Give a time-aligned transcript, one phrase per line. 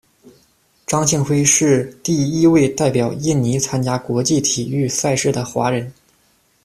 [0.87, 5.93] 张庆辉是第一位代表印尼参加国际体育赛事的华人。